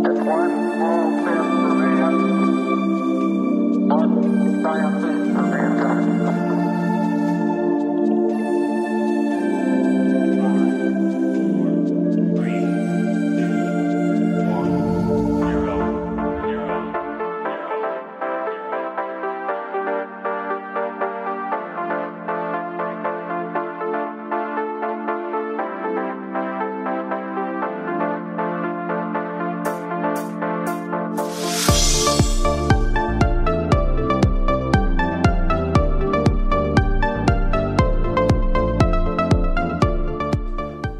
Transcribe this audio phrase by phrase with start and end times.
[0.00, 1.77] It's one small step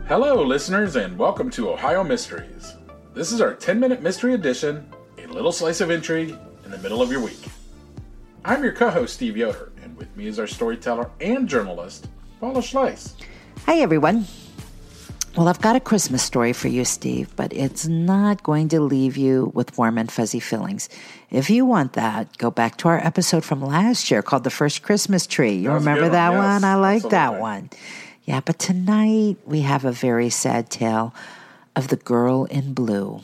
[0.09, 2.77] Hello, listeners, and welcome to Ohio Mysteries.
[3.13, 6.35] This is our 10 minute mystery edition, a little slice of intrigue
[6.65, 7.45] in the middle of your week.
[8.43, 12.09] I'm your co host, Steve Yoder, and with me is our storyteller and journalist,
[12.41, 13.13] Paula Schleis.
[13.67, 14.25] Hi, everyone.
[15.37, 19.19] Well, I've got a Christmas story for you, Steve, but it's not going to leave
[19.19, 20.89] you with warm and fuzzy feelings.
[21.31, 24.83] If you want that, go back to our episode from last year called The First
[24.83, 25.53] Christmas Tree.
[25.53, 26.65] You That remember that one, yes, one?
[26.65, 27.69] I like that one.
[28.29, 31.15] Yeah, but tonight we have a very sad tale
[31.75, 33.23] of the girl in blue.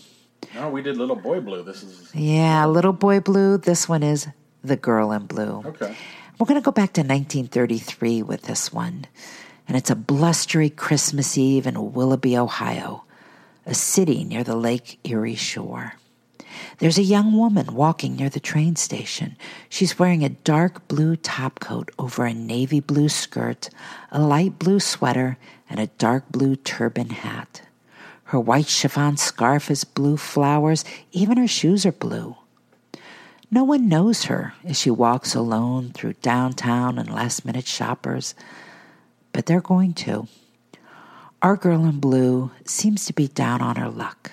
[0.55, 1.63] No, we did Little Boy Blue.
[1.63, 2.09] This is.
[2.15, 3.59] Yeah, Little Boy Blue.
[3.59, 4.27] This one is
[4.63, 5.63] The Girl in Blue.
[5.67, 5.95] Okay.
[6.39, 9.05] We're going to go back to 1933 with this one.
[9.69, 13.05] And it's a blustery Christmas Eve in Willoughby, Ohio,
[13.67, 15.97] a city near the Lake Erie shore.
[16.79, 19.37] There's a young woman walking near the train station.
[19.69, 23.71] She's wearing a dark blue topcoat over a navy blue skirt,
[24.11, 25.39] a light blue sweater,
[25.69, 27.63] and a dark blue turban hat.
[28.25, 32.37] Her white chiffon scarf is blue flowers, even her shoes are blue.
[33.51, 38.35] No one knows her as she walks alone through downtown and last minute shoppers,
[39.33, 40.27] but they're going to.
[41.43, 44.33] Our girl in blue seems to be down on her luck.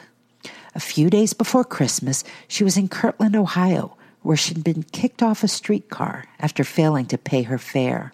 [0.73, 5.43] A few days before Christmas, she was in Kirtland, Ohio, where she'd been kicked off
[5.43, 8.13] a streetcar after failing to pay her fare.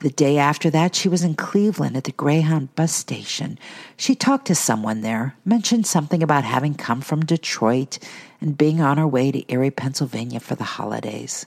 [0.00, 3.56] The day after that, she was in Cleveland at the Greyhound bus station.
[3.96, 7.98] She talked to someone there, mentioned something about having come from Detroit
[8.40, 11.46] and being on her way to Erie, Pennsylvania for the holidays.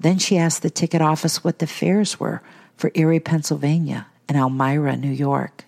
[0.00, 2.42] Then she asked the ticket office what the fares were
[2.76, 5.64] for Erie, Pennsylvania and Elmira, New York.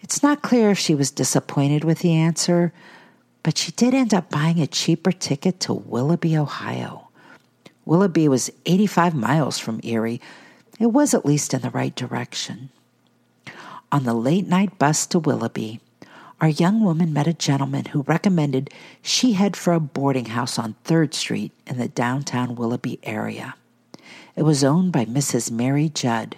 [0.00, 2.72] It's not clear if she was disappointed with the answer,
[3.42, 7.08] but she did end up buying a cheaper ticket to Willoughby, Ohio.
[7.84, 10.20] Willoughby was 85 miles from Erie.
[10.78, 12.70] It was at least in the right direction.
[13.92, 15.80] On the late night bus to Willoughby,
[16.40, 18.70] our young woman met a gentleman who recommended
[19.00, 23.54] she head for a boarding house on 3rd Street in the downtown Willoughby area.
[24.34, 25.50] It was owned by Mrs.
[25.50, 26.36] Mary Judd.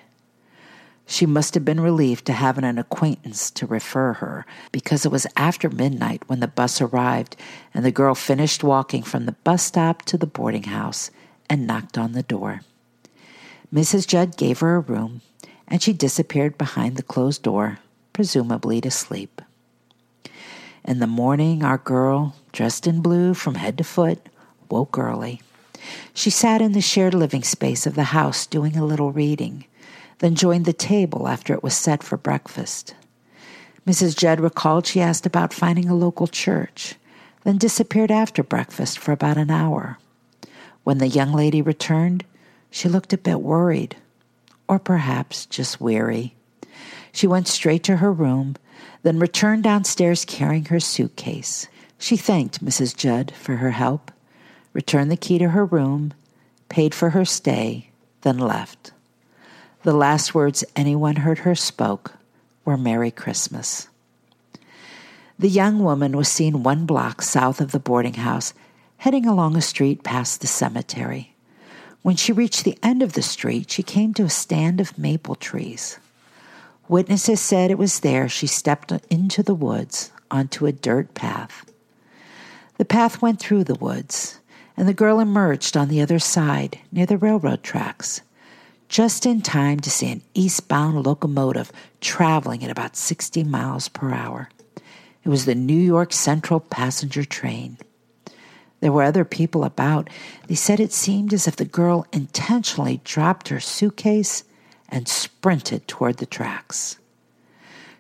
[1.11, 5.27] She must have been relieved to have an acquaintance to refer her, because it was
[5.39, 7.35] after midnight when the bus arrived
[7.73, 11.11] and the girl finished walking from the bus stop to the boarding house
[11.49, 12.61] and knocked on the door.
[13.73, 14.07] Mrs.
[14.07, 15.23] Judd gave her a room,
[15.67, 17.79] and she disappeared behind the closed door,
[18.13, 19.41] presumably to sleep.
[20.85, 24.29] In the morning, our girl, dressed in blue from head to foot,
[24.71, 25.41] woke early.
[26.13, 29.65] She sat in the shared living space of the house doing a little reading,
[30.19, 32.95] then joined the table after it was set for breakfast.
[33.87, 34.17] Mrs.
[34.17, 36.97] Judd recalled she asked about finding a local church,
[37.45, 39.99] then disappeared after breakfast for about an hour.
[40.85, 42.25] When the young lady returned,
[42.71, 43.97] she looked a bit worried,
[44.69, 46.35] or perhaps just weary.
[47.13, 48.57] She went straight to her room,
[49.03, 51.67] then returned downstairs carrying her suitcase.
[51.99, 52.95] She thanked Mrs.
[52.95, 54.11] Judd for her help,
[54.73, 56.13] returned the key to her room,
[56.69, 57.91] paid for her stay,
[58.21, 58.93] then left.
[59.89, 62.13] The last words anyone heard her spoke
[62.67, 63.89] were Merry Christmas.
[65.39, 68.53] The young woman was seen one block south of the boarding house,
[68.99, 71.33] heading along a street past the cemetery.
[72.03, 75.37] When she reached the end of the street, she came to a stand of maple
[75.37, 75.99] trees.
[76.87, 81.65] Witnesses said it was there she stepped into the woods onto a dirt path.
[82.77, 84.39] The path went through the woods,
[84.77, 88.21] and the girl emerged on the other side near the railroad tracks,
[88.89, 91.71] just in time to see an eastbound locomotive
[92.01, 94.49] traveling at about 60 miles per hour.
[95.25, 97.77] It was the New York Central passenger train.
[98.81, 100.09] There were other people about.
[100.47, 104.45] They said it seemed as if the girl intentionally dropped her suitcase
[104.89, 106.99] and sprinted toward the tracks.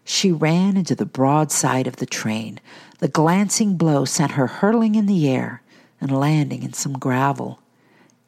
[0.04, 2.60] She ran into the broad side of the train.
[3.00, 5.62] The glancing blow sent her hurtling in the air
[6.00, 7.60] and landing in some gravel,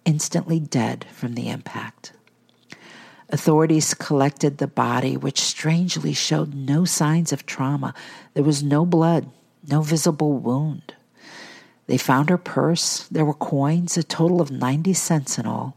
[0.05, 2.13] instantly dead from the impact.
[3.33, 7.95] Authorities collected the body, which strangely showed no signs of trauma.
[8.35, 9.31] There was no blood,
[9.69, 10.95] no visible wound.
[11.87, 13.07] They found her purse.
[13.09, 15.77] There were coins, a total of 90 cents in all,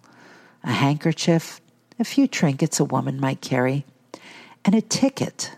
[0.64, 1.62] a handkerchief,
[2.00, 3.86] a few trinkets a woman might carry,
[4.66, 5.52] and a ticket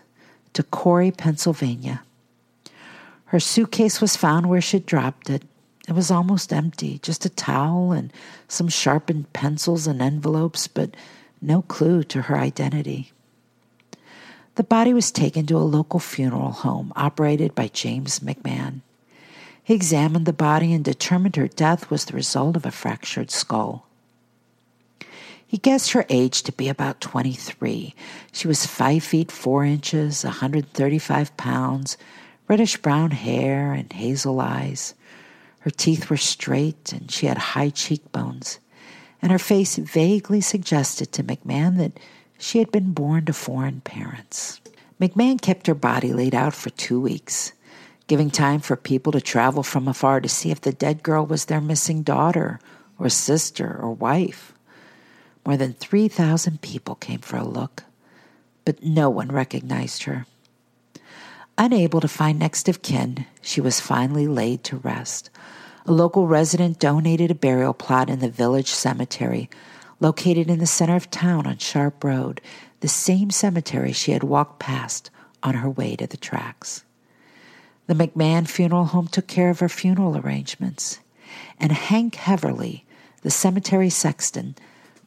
[0.52, 2.02] to Corry, Pennsylvania.
[3.26, 5.42] Her suitcase was found where she'd dropped it.
[5.88, 8.12] It was almost empty, just a towel and
[8.48, 10.94] some sharpened pencils and envelopes, but
[11.40, 13.12] no clue to her identity.
[14.56, 18.80] The body was taken to a local funeral home operated by James McMahon.
[19.62, 23.86] He examined the body and determined her death was the result of a fractured skull.
[25.46, 27.94] He guessed her age to be about 23.
[28.32, 31.96] She was 5 feet 4 inches, 135 pounds,
[32.48, 34.94] reddish brown hair, and hazel eyes.
[35.60, 38.58] Her teeth were straight, and she had high cheekbones
[39.22, 41.98] and her face vaguely suggested to McMahon that
[42.38, 44.60] she had been born to foreign parents.
[45.00, 47.52] McMahon kept her body laid out for two weeks,
[48.06, 51.46] giving time for people to travel from afar to see if the dead girl was
[51.46, 52.60] their missing daughter
[52.98, 54.52] or sister or wife.
[55.44, 57.84] More than 3,000 people came for a look,
[58.64, 60.26] but no one recognized her.
[61.58, 65.30] Unable to find next of kin, she was finally laid to rest,
[65.86, 69.48] a local resident donated a burial plot in the village cemetery,
[70.00, 72.40] located in the center of town on Sharp Road,
[72.80, 75.10] the same cemetery she had walked past
[75.44, 76.82] on her way to the tracks.
[77.86, 80.98] The McMahon Funeral Home took care of her funeral arrangements,
[81.60, 82.84] and Hank Heverly,
[83.22, 84.56] the cemetery sexton,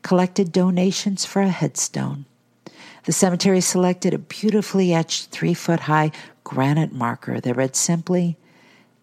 [0.02, 2.24] collected donations for a headstone.
[3.04, 6.12] The cemetery selected a beautifully etched three foot high
[6.46, 8.38] granite marker that read simply,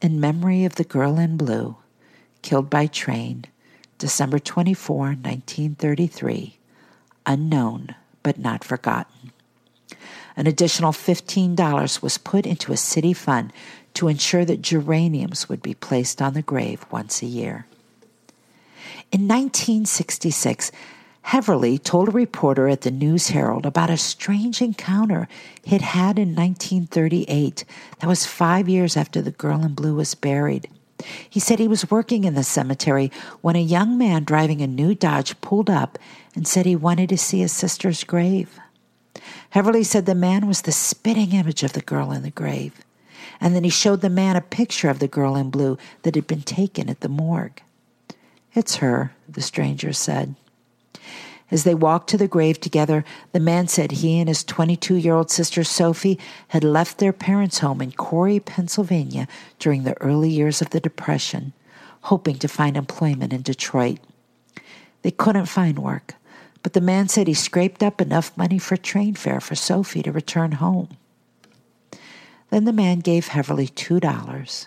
[0.00, 1.76] in memory of the girl in blue,
[2.42, 3.44] killed by train,
[3.98, 6.58] December 24, 1933,
[7.24, 9.32] unknown but not forgotten.
[10.36, 13.52] An additional $15 was put into a city fund
[13.94, 17.66] to ensure that geraniums would be placed on the grave once a year.
[19.10, 20.70] In 1966,
[21.30, 25.26] Heverly told a reporter at the News Herald about a strange encounter
[25.64, 27.64] he'd had in 1938
[27.98, 30.68] that was five years after the girl in blue was buried.
[31.28, 34.94] He said he was working in the cemetery when a young man driving a new
[34.94, 35.98] Dodge pulled up
[36.36, 38.60] and said he wanted to see his sister's grave.
[39.50, 42.84] Heverly said the man was the spitting image of the girl in the grave,
[43.40, 46.28] and then he showed the man a picture of the girl in blue that had
[46.28, 47.62] been taken at the morgue.
[48.54, 50.36] It's her, the stranger said.
[51.50, 55.14] As they walked to the grave together, the man said he and his 22 year
[55.14, 59.28] old sister Sophie had left their parents' home in Corry, Pennsylvania
[59.58, 61.52] during the early years of the Depression,
[62.02, 64.00] hoping to find employment in Detroit.
[65.02, 66.14] They couldn't find work,
[66.64, 70.10] but the man said he scraped up enough money for train fare for Sophie to
[70.10, 70.88] return home.
[72.50, 74.66] Then the man gave Heverly $2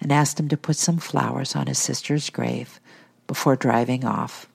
[0.00, 2.80] and asked him to put some flowers on his sister's grave
[3.26, 4.49] before driving off.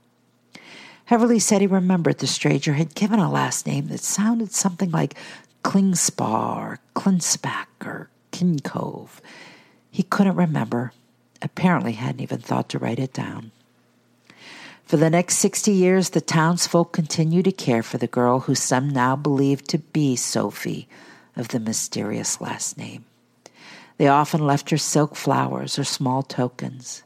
[1.06, 5.16] Heverly said he remembered the stranger had given a last name that sounded something like
[5.64, 9.20] Klingspa or Klinsback or Kincove.
[9.92, 10.92] He couldn't remember,
[11.42, 13.52] apparently hadn't even thought to write it down.
[14.86, 18.90] For the next 60 years, the townsfolk continued to care for the girl who some
[18.90, 20.88] now believed to be Sophie
[21.36, 23.06] of the mysterious last name.
[23.98, 27.04] They often left her silk flowers or small tokens.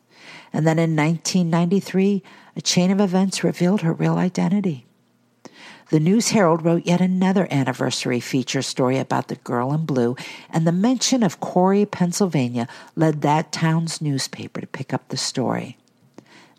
[0.52, 2.24] And then in 1993,
[2.60, 4.86] a chain of events revealed her real identity.
[5.92, 10.18] The News Herald wrote yet another anniversary feature story about the girl in blue,
[10.50, 15.78] and the mention of Corry, Pennsylvania, led that town's newspaper to pick up the story.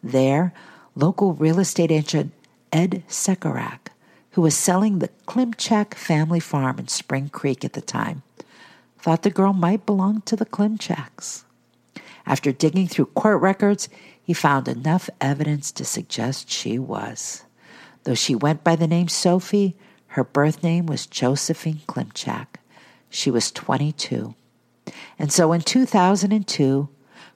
[0.03, 0.55] There,
[0.95, 2.33] local real estate agent
[2.73, 3.89] Ed Sekarak,
[4.31, 8.23] who was selling the Klimchak family farm in Spring Creek at the time,
[8.99, 11.45] thought the girl might belong to the Klimchaks.
[12.25, 13.91] After digging through court records,
[14.31, 17.43] he found enough evidence to suggest she was.
[18.05, 22.47] Though she went by the name Sophie, her birth name was Josephine Klimchak.
[23.09, 24.37] She was 22.
[25.19, 26.89] And so in 2002,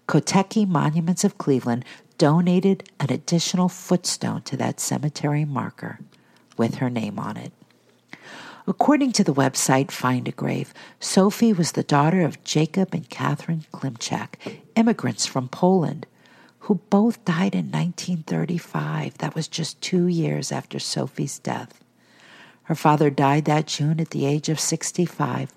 [0.07, 1.85] Kotecki Monuments of Cleveland
[2.17, 5.99] donated an additional footstone to that cemetery marker
[6.57, 7.53] with her name on it.
[8.69, 13.67] According to the website Find a Grave, Sophie was the daughter of Jacob and Catherine
[13.73, 16.07] Klimchak, immigrants from Poland,
[16.65, 19.19] who both died in 1935.
[19.19, 21.85] That was just two years after Sophie's death.
[22.65, 25.53] Her father died that June at the age of 65.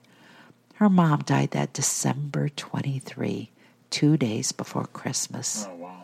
[0.76, 3.50] Her mom died that December 23,
[3.90, 5.66] two days before Christmas.
[5.70, 6.04] Oh, wow.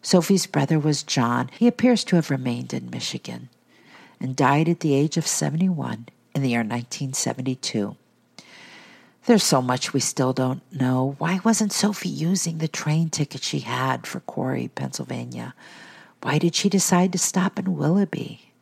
[0.00, 1.50] Sophie's brother was John.
[1.58, 3.48] He appears to have remained in Michigan
[4.20, 7.96] and died at the age of 71 in the year 1972.
[9.28, 11.14] There's so much we still don't know.
[11.18, 15.54] Why wasn't Sophie using the train ticket she had for Corry, Pennsylvania?
[16.22, 18.54] Why did she decide to stop in Willoughby?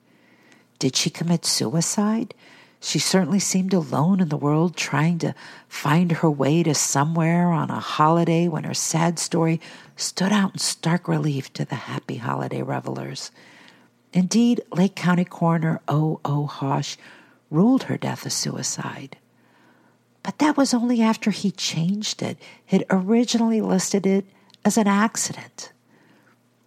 [0.80, 2.34] Did she commit suicide?
[2.80, 5.36] She certainly seemed alone in the world, trying to
[5.68, 9.60] find her way to somewhere on a holiday when her sad story
[9.94, 13.30] stood out in stark relief to the happy holiday revelers.
[14.12, 16.18] Indeed, Lake County Coroner O.
[16.24, 16.46] O.
[16.46, 16.96] Hosh
[17.52, 19.16] ruled her death a suicide.
[20.38, 22.38] That was only after he changed it.
[22.64, 24.26] He'd originally listed it
[24.64, 25.72] as an accident.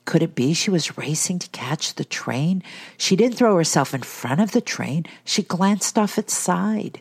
[0.05, 2.63] Could it be she was racing to catch the train?
[2.97, 6.99] She didn't throw herself in front of the train, she glanced off its side.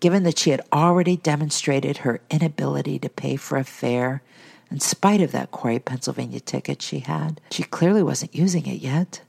[0.00, 4.22] Given that she had already demonstrated her inability to pay for a fare,
[4.70, 9.22] in spite of that Corry, Pennsylvania ticket she had, she clearly wasn't using it yet.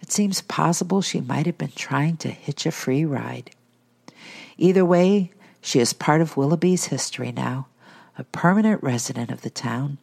[0.00, 3.50] It seems possible she might have been trying to hitch a free ride.
[4.56, 5.32] Either way,
[5.64, 7.66] she is part of Willoughby's history now,
[8.18, 9.96] a permanent resident of the town.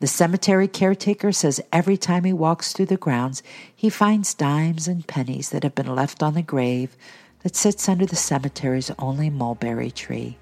[0.00, 3.42] The cemetery caretaker says every time he walks through the grounds,
[3.74, 6.98] he finds dimes and pennies that have been left on the grave
[7.42, 10.36] that sits under the cemetery's only mulberry tree.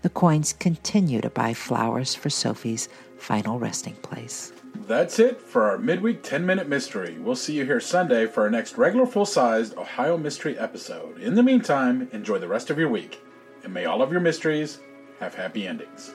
[0.00, 4.54] The coins continue to buy flowers for Sophie's final resting place.
[4.86, 7.18] That's it for our midweek 10 minute mystery.
[7.18, 11.20] We'll see you here Sunday for our next regular full sized Ohio Mystery episode.
[11.20, 13.20] In the meantime, enjoy the rest of your week,
[13.66, 14.78] and may all of your mysteries
[15.18, 16.14] have happy endings.